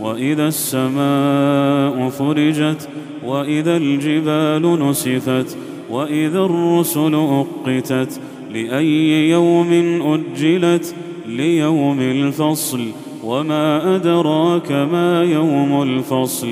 وإذا 0.00 0.48
السماء 0.48 2.08
فرجت 2.08 2.88
وإذا 3.26 3.76
الجبال 3.76 4.88
نسفت 4.88 5.56
وإذا 5.90 6.38
الرسل 6.38 7.14
أقتت 7.14 8.20
لأي 8.54 9.30
يوم 9.30 9.72
أجلت 10.02 10.94
ليوم 11.28 12.00
الفصل 12.00 12.80
وما 13.24 13.96
أدراك 13.96 14.72
ما 14.72 15.24
يوم 15.24 15.82
الفصل 15.82 16.48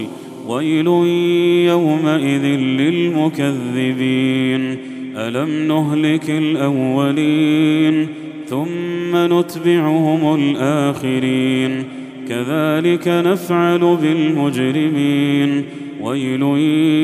ويل 0.49 0.87
يومئذ 1.67 2.45
للمكذبين. 2.81 4.77
ألم 5.17 5.69
نهلك 5.69 6.31
الأولين 6.31 8.09
ثم 8.47 9.17
نتبعهم 9.39 10.35
الآخرين 10.35 11.85
كذلك 12.29 13.09
نفعل 13.09 13.97
بالمجرمين. 14.03 15.63
ويل 16.01 16.43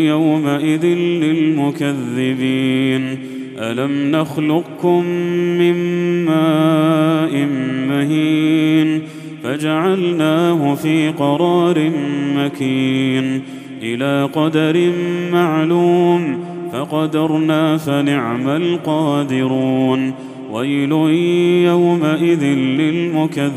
يومئذ 0.09 0.87
للمكذبين. 0.87 3.19
ألم 3.59 4.11
نخلقكم 4.11 5.05
من 5.59 5.75
ماء 6.25 7.47
مهين؟ 7.89 9.03
فجعلناه 9.45 10.75
في 10.75 11.09
قرار 11.09 11.91
مكين. 12.37 13.43
إلى 13.83 14.29
قدر 14.33 14.93
معلوم 15.33 16.39
فقدرنا 16.73 17.77
فنعم 17.77 18.49
القادرون. 18.49 20.15
ويل 20.53 20.93
يومئذ 21.67 22.45
للمكذبين. 22.45 23.55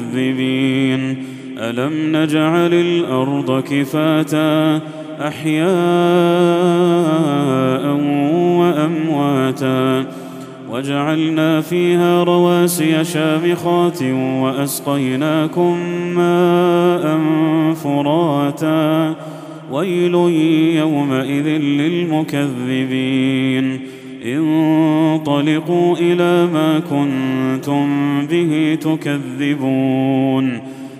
ألم 1.59 2.15
نجعل 2.15 2.73
الأرض 2.73 3.63
كفاتا 3.63 4.81
أحياء 5.21 5.67
وأمواتا 8.59 10.05
وجعلنا 10.69 11.61
فيها 11.61 12.23
رواسي 12.23 13.03
شامخات 13.03 14.03
وأسقيناكم 14.13 15.77
ماء 16.15 17.19
فراتا 17.73 19.15
ويل 19.71 20.13
يومئذ 20.77 21.47
للمكذبين 22.27 23.17
انطلقوا 24.25 25.95
إلى 25.97 26.47
ما 26.53 26.79
كنتم 26.79 27.87
به 28.25 28.77
تكذبون 28.81 30.76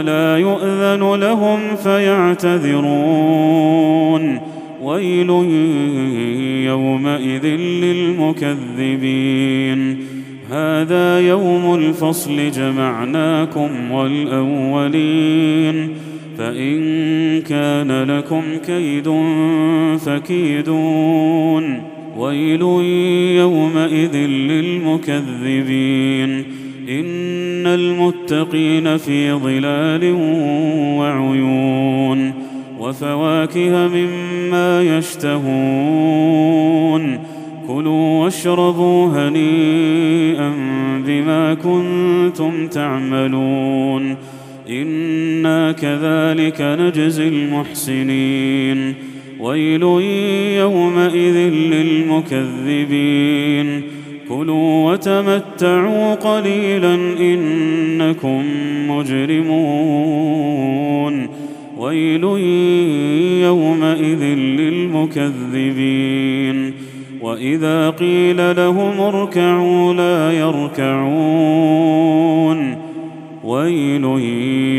ولا 0.00 0.36
يؤذن 0.36 1.20
لهم 1.20 1.58
فيعتذرون. 1.82 2.90
ويل 4.82 5.30
يومئذ 6.66 7.46
للمكذبين. 7.56 9.96
هذا 10.50 11.20
يوم 11.20 11.74
الفصل 11.74 12.50
جمعناكم 12.50 13.90
والأولين. 13.90 15.88
فإن 16.38 16.80
كان 17.40 18.02
لكم 18.02 18.42
كيد 18.66 19.14
فكيدون. 19.98 21.82
ويل 22.16 22.62
يومئذ 23.36 24.16
للمكذبين. 24.16 26.44
إن 26.88 27.66
المتقين 27.66 28.96
في 28.96 29.32
ظلال 29.32 30.12
وعيون 30.98 32.32
وفواكه 32.80 33.88
مما 33.88 34.98
يشتهون. 34.98 36.40
كلوا 37.68 38.24
واشربوا 38.24 39.08
هنيئا 39.08 40.52
بما 41.06 41.54
كنتم 41.54 42.66
تعملون. 42.66 44.16
إنا 44.70 45.72
كذلك 45.72 46.60
نجزي 46.60 47.28
المحسنين. 47.28 48.94
ويل 49.40 49.82
يومئذ 50.58 51.48
للمكذبين. 51.48 53.82
كلوا 54.28 54.92
وتمتعوا 54.92 56.14
قليلا 56.14 56.94
إنكم 57.20 58.42
مجرمون. 58.90 61.26
ويل 61.78 62.24
يومئذ 63.42 64.22
للمكذبين. 64.34 66.72
وإذا 67.20 67.90
قيل 67.90 68.36
لهم 68.36 69.00
اركعوا 69.00 69.94
لا 69.94 70.32
يركعون. 70.32 72.76
ويل 73.44 74.04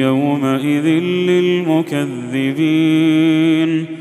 يومئذ 0.01 0.87
للمكذبين. 1.29 4.00